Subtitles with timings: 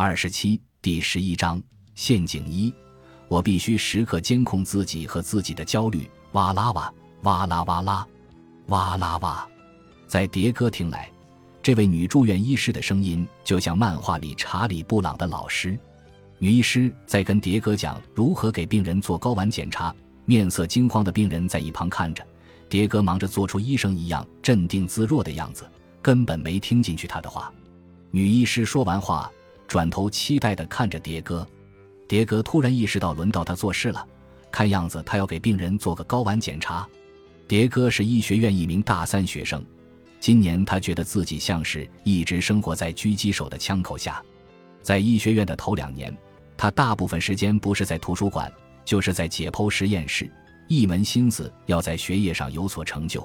[0.00, 1.60] 二十七第十一章
[1.96, 2.72] 陷阱一，
[3.26, 6.08] 我必须时刻监控自己和自己的焦虑。
[6.34, 8.06] 哇啦哇，哇啦哇啦，
[8.68, 9.48] 哇啦哇，
[10.06, 11.10] 在迭戈听来，
[11.60, 15.76] 这位女住院医师的声音就像漫画里查理·布朗的老师。
[16.38, 19.92] 女医师在跟迭戈讲如何给病人做睾丸检查，
[20.26, 22.24] 面色惊慌的病人在一旁看着，
[22.70, 25.68] 迭戈忙着做出医生一样镇定自若的样子，
[26.00, 27.52] 根本没听进去他的话。
[28.12, 29.28] 女医师说完话，
[29.68, 31.46] 转头期待地看着迭哥。
[32.08, 34.04] 迭哥突然意识到轮到他做事了，
[34.50, 36.88] 看样子他要给病人做个睾丸检查。
[37.46, 39.64] 迭哥是医学院一名大三学生，
[40.18, 44.20] 今年他觉得自己像是一直生活在狙击手的枪口下。
[44.82, 46.12] 在医学院的头两年。
[46.60, 48.52] 他大部分时间不是在图书馆，
[48.84, 50.28] 就是在解剖实验室，
[50.66, 53.24] 一门心思要在学业上有所成就。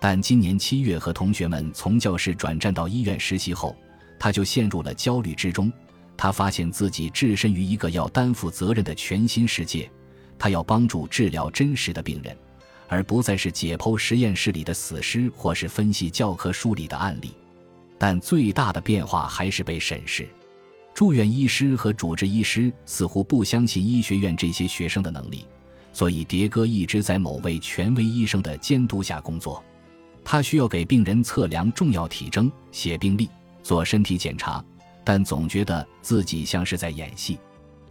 [0.00, 3.76] 但今年七月和同学们从教室转战到医院实习后，
[4.18, 5.72] 他就陷入了焦虑之中。
[6.16, 9.90] 他发现自己置身于一个要担负责任的全新世界，
[10.38, 12.36] 他要帮助治疗真实的病人，
[12.88, 17.34] 而不再是解剖实验室里的死尸或是分析教科书里的案例。
[17.98, 20.26] 但最大的变化还是被审视。
[20.94, 25.44] 住院医师和主治医师似乎不相信医学院这些学生的能力，
[25.92, 29.62] 所以迭戈一直在某位权威医生的监督下工作。
[30.24, 33.28] 他需要给病人测量重要体征、写病历、
[33.66, 34.64] 做身体检查，
[35.02, 37.36] 但总觉得自己像是在演戏。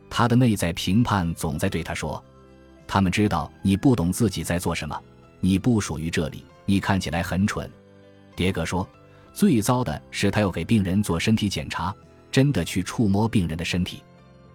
[0.09, 2.23] 他的内在评判总在对他说
[2.87, 4.97] ：“他们知道你不懂自己在做什么，
[5.41, 7.69] 你不属于这里，你看起来很蠢。”
[8.37, 8.87] 迭戈说
[9.35, 11.93] ：“最糟的是，他要给病人做身体检查。”
[12.31, 14.01] 真的去触摸病人的身体，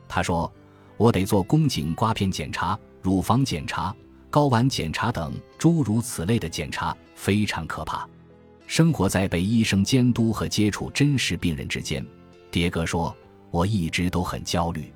[0.09, 0.51] 他说
[0.97, 3.95] ：“我得做宫颈刮片检查、乳房检查、
[4.31, 8.09] 睾丸检查等诸如此类的检查，非常可怕。”
[8.71, 12.07] 生活在被医生监督和接触真实病人之间，
[12.53, 13.13] 迭戈说
[13.51, 14.93] ：“我一直都很焦虑。”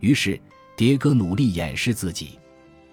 [0.00, 0.38] 于是，
[0.76, 2.38] 迭戈努力掩饰自己。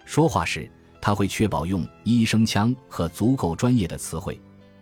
[0.05, 4.33] 说话时，他会确保用医生腔和足够专业的词汇；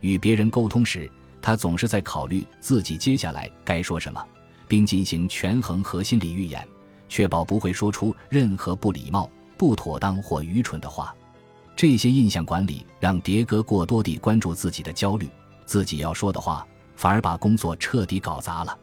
[0.01, 1.09] 与别人沟通时，
[1.41, 4.23] 他总是在考虑自己接下来该说什么。
[4.67, 6.65] 并进行权衡和心理预演，
[7.09, 11.15] 确保不会说出任何不礼貌、不妥当或愚蠢的话。
[11.75, 15.27] 这些印象管理让迭戈过多地关注自己的焦虑，
[15.65, 16.65] 自己要说的话
[16.95, 18.77] 反而把工作彻底搞砸了。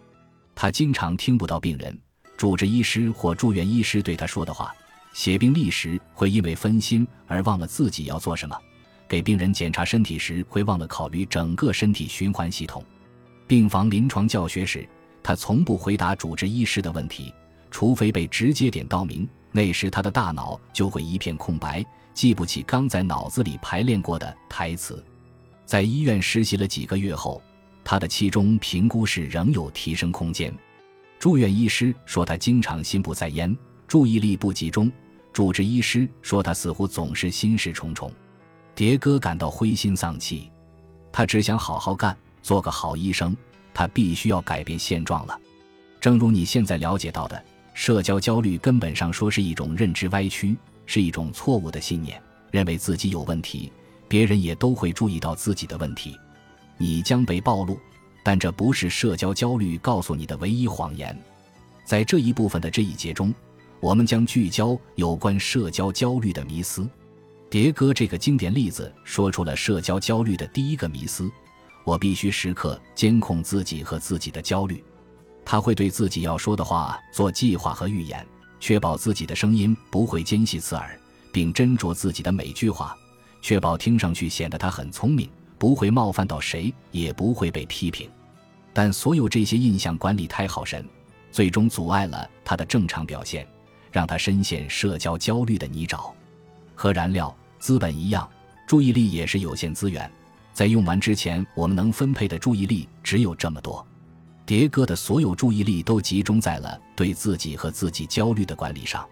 [0.55, 1.97] 他经常听不到病人、
[2.37, 4.75] 主治医师或住院医师对他说的话。
[5.13, 8.57] 写病历时会因为分心而忘了自己要做什么；
[9.09, 12.85] 给病人检查身体时会忘了考虑整个身体循环系统。
[13.47, 14.89] 病房临床教学时。
[15.21, 17.35] 他从不回答主治医师的问题，
[17.71, 19.29] 除非被直接点到名。
[19.51, 21.85] 那时他的大脑就会一片空白，
[22.19, 25.01] 记不起刚在脑子里排练过的台词。
[25.65, 27.41] 在医院实习了几个月后，
[27.85, 30.53] 他的期中评估是仍有提升空间。
[31.21, 33.57] 住院医师说他经常心不在焉，
[33.87, 34.91] 注意力不集中；
[35.33, 38.13] 主治医师说他似乎总是心事重重。
[38.75, 40.51] 迭戈感到灰心丧气，
[41.13, 43.37] 他只想好好干，做个好医生。
[43.73, 45.39] 他必须要改变现状了，
[46.01, 47.41] 正如你现在了解到的，
[47.75, 50.57] 社交焦虑根本上说是一种认知歪曲，
[50.89, 53.71] 是一种错误的信念，认为自己有问题，
[54.09, 56.17] 别人也都会注意到自己的问题，
[56.79, 57.79] 你将被暴露。
[58.25, 61.17] 但这不是社交焦虑告诉你的唯一谎言。
[61.85, 63.33] 在这一部分的这一节中，
[63.81, 66.89] 我们将聚焦有关社交焦虑的迷思。
[67.51, 71.31] 迭戈这个经典例子说出了社交焦虑的第一个迷思。
[71.85, 74.83] 我必须时刻监控自己和自己的焦虑。
[75.45, 78.27] 他会对自己要说的话做计划和预言，
[78.61, 80.99] 确保自己的声音不会尖细刺耳，
[81.33, 82.97] 并斟酌自己的每句话，
[83.41, 88.11] 确保听上去显得他很聪明，不会冒犯到谁，也不会被批评。
[88.73, 90.85] 但所有这些印象管理太耗神，
[91.31, 93.47] 最终阻碍了他的正常表现，
[93.91, 96.13] 让他深陷社交焦虑的泥沼。
[96.75, 98.29] 和燃料、资本一样，
[98.67, 100.09] 注意力也是有限资源。
[100.53, 103.85] 在用完之前，我们能分配的注意力只有这么多。
[104.49, 109.07] 迭戈的所有注意力都集中在了对自己和自己焦虑的管理上。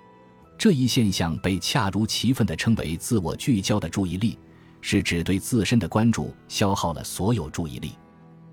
[0.56, 4.38] 这一现象被恰如其分地称为“自我聚焦的注意力”，
[4.80, 7.92] 是指对自身的关注消耗了所有注意力。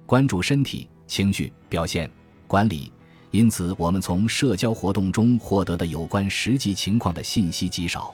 [0.05, 2.11] 关注身体、情绪、表现、
[2.47, 2.91] 管理，
[3.31, 8.13] 因此我们从社交活动中获得的有关实际情况的信息极少。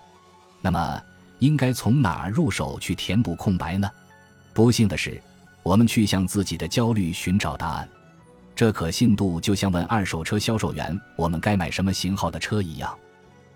[0.62, 1.02] 那么，
[1.40, 3.90] 应该从哪儿入手去填补空白呢？
[4.54, 5.20] 不幸的是，
[5.64, 7.90] 我们去向自己的焦虑寻找答案，
[8.60, 12.94] 这可信度就像问二手车销售员我们该买什么型号的车一样，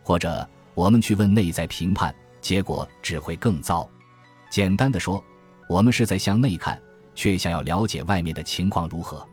[0.01, 3.85] 或者我们去问内在评判，结果只会更糟。
[4.50, 5.21] 简单的说，
[5.67, 6.81] 我们是在向内看，
[7.13, 9.27] 却想要了解外面的情况如何。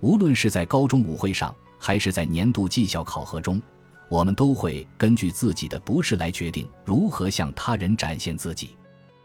[0.00, 3.58] 无论是在高中舞会上，还是在年度绩效考核中，
[4.10, 8.76] 我们都会根据自己的不适来决定如何向他人展现自己。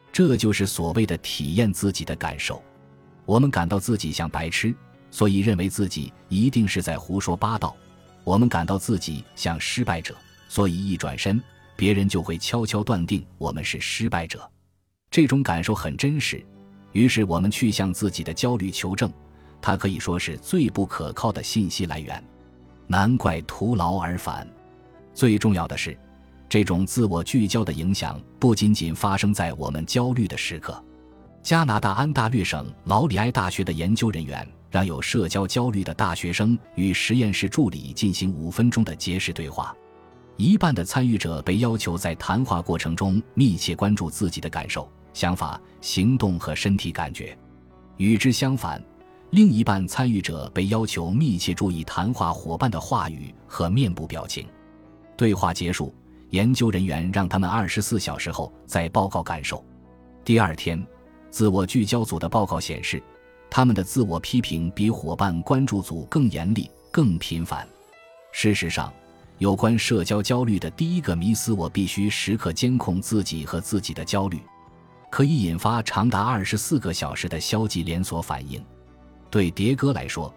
[0.09, 2.63] 这就是所谓的体验自己的感受。
[3.25, 4.73] 我们感到自己像白痴，
[5.11, 7.75] 所以认为自己一定是在胡说八道；
[8.23, 10.15] 我们感到自己像失败者，
[10.47, 11.39] 所以一转身，
[11.75, 14.49] 别人就会悄悄断定我们是失败者。
[15.11, 16.43] 这种感受很真实，
[16.93, 19.11] 于是我们去向自己的焦虑求证。
[19.61, 22.23] 它可以说是最不可靠的信息来源，
[22.87, 24.47] 难怪徒劳而返。
[25.13, 25.95] 最重要的是，
[26.49, 30.83] 这种自我聚焦的影响不仅仅发生在我们焦虑的时刻。
[31.43, 39.75] 加拿大安大略省劳里埃大学的研究人员让有社交焦虑的大学生与实验室助理进行五分钟的结识对话，
[40.37, 47.37] 一半的参与者被要求在谈话过程中密切关注自己的感受、想法、行动和身体感觉，
[47.97, 48.81] 与之相反。
[49.31, 54.45] 另一半参与者被要求密切注意谈话伙伴的话语和面部表情。
[55.15, 55.93] 对话结束，
[56.31, 59.63] 研究人员让他们二十四小时后再报告感受。
[60.25, 60.85] 第二天，
[61.29, 63.01] 自我聚焦组的报告显示，
[63.53, 67.67] 他们的自我批评比伙伴关注组更严厉、更频繁。
[68.31, 68.91] 事实上，
[69.39, 74.39] 有关社交焦虑的第一个迷思：我必须时刻监控自己和自己的焦虑，
[75.09, 78.63] 可以引发长达二十四个小时的消极连锁反应。
[79.29, 80.33] 对迭戈来说，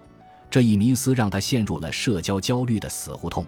[0.50, 3.46] 这一迷思让他陷入了社交焦虑的死胡同。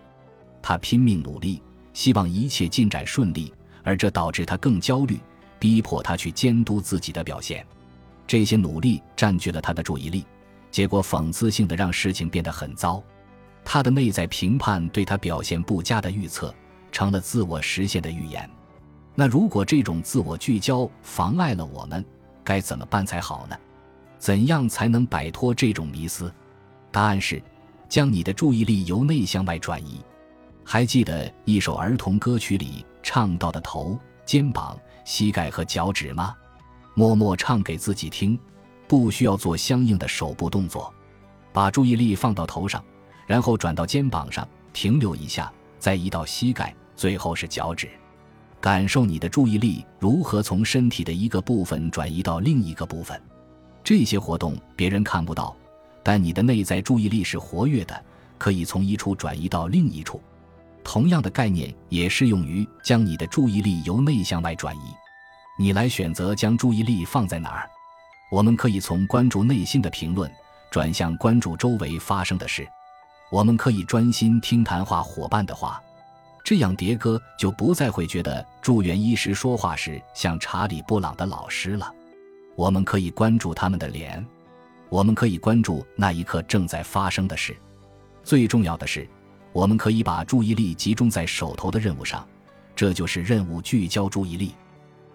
[0.62, 1.60] 他拼命努力，
[1.92, 3.52] 希望一切进展顺利，
[3.82, 5.18] 而这导致他更焦虑，
[5.58, 7.66] 逼迫他去监督自己的表现。
[8.26, 10.26] 这些努力占据了他的注意力，
[10.70, 13.02] 结果讽刺性的让事情变得很糟。
[13.64, 16.54] 他的内在评判对他表现不佳的预测，
[16.92, 18.48] 成了自我实现的预言。
[19.14, 22.04] 那如果这种自我聚焦妨碍了我们，
[22.44, 23.56] 该怎么办才好呢？
[24.18, 26.32] 怎样才能摆脱这种迷思？
[26.90, 27.42] 答案是，
[27.88, 30.00] 将你的注意力由内向外转移。
[30.64, 36.34] 还记得一首儿童歌曲里唱到的头、肩膀、膝盖和脚趾吗？
[36.98, 38.38] 默默唱给自己听，
[38.88, 40.90] 不需要做相应的手部动作。
[41.52, 42.82] 把注意力放到头上，
[43.26, 47.86] 然后转到肩膀上，停留一下，再移到膝盖，最后是脚趾。
[48.62, 53.20] 感受你的注意力如何从身体的一个部分转移到另一个部分。
[53.84, 55.54] 这些活动别人看不到，
[56.02, 58.02] 但你的内在注意力是活跃的，
[58.38, 60.18] 可以从一处转移到另一处。
[60.82, 64.94] 同样的概念也适用于将你的注意力由内向外转移。
[65.58, 67.70] 你来选择将注意力放在哪儿。
[68.30, 70.30] 我们可以从关注内心的评论
[70.70, 72.66] 转向关注周围发生的事。
[73.30, 75.82] 我们可以专心听谈话伙伴的话，
[76.44, 81.92] 这样迭戈就不再会觉得助援医师说话时像查理·布朗的老师了。
[82.54, 84.24] 我们可以关注他们的脸，
[84.88, 87.56] 我们可以关注那一刻正在发生的事。
[88.22, 89.08] 最重要的是，
[89.52, 92.26] 我们可以把注意力集中在手头的任务上，
[92.74, 94.54] 这就是任务聚焦注意力。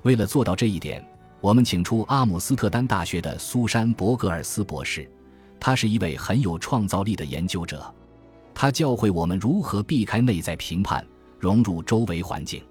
[0.03, 1.06] 为了做到这一点，
[1.39, 5.09] 我们请出阿姆斯特丹大学的苏珊·伯格尔斯博士，
[5.59, 7.94] 他是一位很有创造力的研究者。
[8.53, 11.06] 他教会我们如何避开内在评判，
[11.39, 12.63] 融入周围环境。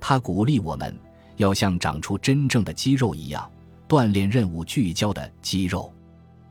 [0.00, 0.98] 他鼓励我们
[1.36, 3.50] 要像长出真正的肌肉一样。
[3.88, 5.92] 锻炼任务聚焦的肌肉，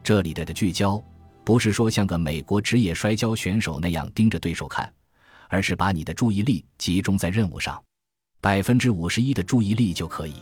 [0.04, 1.04] 这里的的聚焦，
[1.44, 4.94] 不是说像个美国职业摔跤选手那样盯着对手看，
[5.50, 7.84] 而是把你的注意力集中在任务上，
[8.42, 10.34] 百分之五十一的注意力就可以。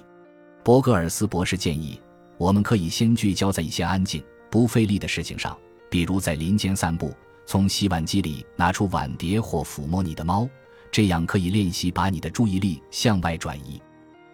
[0.63, 1.99] 博格尔斯博士建议，
[2.37, 5.57] 我们可以先聚焦在一些安静、不费力的事情上，
[5.89, 7.13] 比如在林间散步，
[7.45, 10.47] 从洗碗机里拿出碗碟或抚摸你的猫，
[10.89, 13.81] 这样可以练习把你的注意力向外转移。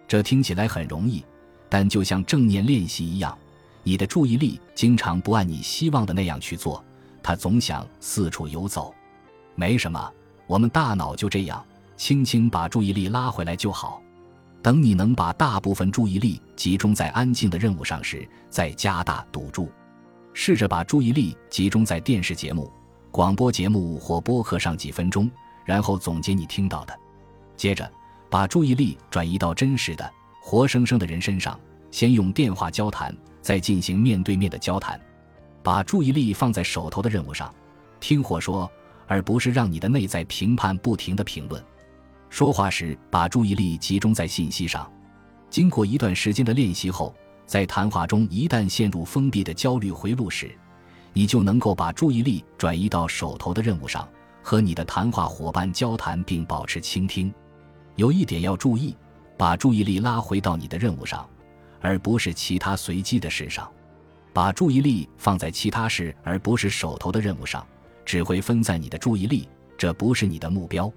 [0.07, 1.25] 这听起来很容易。
[1.67, 3.35] 但就像正念练习一样，
[3.81, 6.85] 你的注意力经常不按你希望的那样去做，
[7.23, 8.93] 它总想四处游走。
[9.55, 10.13] 没什么，
[10.45, 11.65] 我们大脑就这样，
[11.97, 14.01] 轻轻把注意力拉回来就好。
[14.61, 19.71] 等你能把大部分注意力集中在安静的任务上时，再加大赌注。
[20.33, 22.71] 试着把注意力集中在电视节目、
[23.11, 25.29] 广播节目或播客上几分钟，
[25.63, 26.99] 然后总结你听到的。
[27.55, 27.89] 接着，
[28.29, 30.11] 把注意力转移到真实的。
[30.41, 31.59] 活生生的人身上，
[31.89, 34.99] 先用电话交谈，再进行面对面的交谈。
[35.63, 37.53] 把注意力放在手头的任务上，
[37.99, 38.69] 听或说，
[39.07, 41.63] 而不是让你的内在评判不停的评论。
[42.35, 44.91] 说话时，把注意力集中在信息上。
[45.49, 47.15] 经过一段时间的练习后，
[47.45, 50.53] 在谈话中一旦陷入封闭的焦虑回路时，
[51.13, 54.05] 你就能够把注意力转移到手头的任务上，
[54.43, 57.33] 和你的谈话伙伴交谈并保持倾听。
[57.95, 58.93] 有一点要注意。
[59.37, 61.25] 把注意力拉回到你的任务上，
[61.79, 63.71] 而不是其他随机的事上。
[64.33, 67.65] 把注意力放在其他事而不是手头的任务上，
[68.03, 70.91] 只会分散你的注意力，这不是你的目标。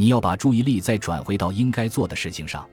[0.00, 2.64] 你要把注意力再转回到应该做的事情上。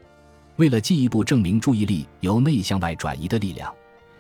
[0.58, 3.74] 为了进一步证明注意力由内向外转移的力量，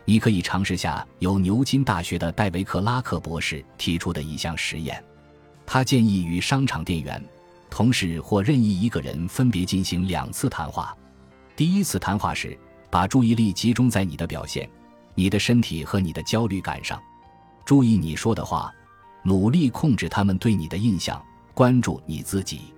[0.05, 5.01] 你可以尝试下由牛津大学的戴维克拉克博士提出的一项实验。
[5.67, 7.23] 他建议与商场店员、
[7.69, 10.97] 同事或任意一个人分别进行两次谈话。
[11.55, 12.57] 第一次谈话时，
[12.89, 14.67] 把注意力集中在你的表现、
[15.13, 16.99] 你的身体和你的焦虑感上，
[17.65, 18.73] 注意你说的话，
[19.23, 22.73] 努力控制他们对你的印象，关注你自己。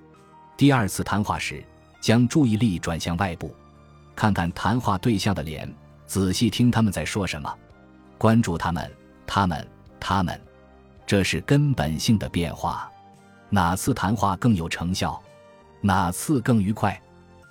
[0.57, 1.63] 第二次谈话时，
[2.01, 3.53] 将注意力转向外部，
[4.15, 5.71] 看看谈话对象的脸，
[6.07, 7.55] 仔细听他们在说什么，
[8.17, 8.91] 关注他们，
[9.27, 9.67] 他们，
[9.99, 10.41] 他们，
[11.05, 12.91] 这是根本性的变化。
[13.51, 15.21] 哪次谈话更有成效？
[15.79, 16.99] 哪次更愉快？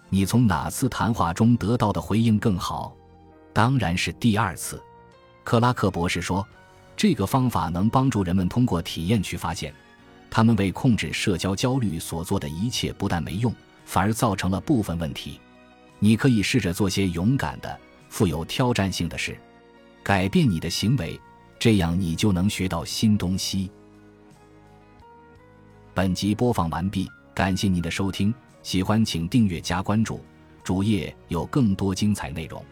[0.09, 2.93] 你从哪次谈话中得到的回应更好？
[3.53, 4.83] 当然是第二次。
[5.45, 6.45] 克拉克博士说，
[6.97, 9.73] 这个方法能帮助人们通过体验去发现。
[10.31, 13.55] 他们为控制社交焦虑所做的一切不但没用，
[13.85, 15.41] 反而造成了部分问题。
[15.99, 19.39] 你可以试着做些勇敢的、富有挑战性的事，
[20.03, 21.19] 改变你的行为，
[21.59, 23.71] 这样你就能学到新东西。
[25.95, 30.21] 本集播放完毕，感谢您的收听，喜欢请订阅加关注，
[30.63, 32.63] 主页有更多精彩内容。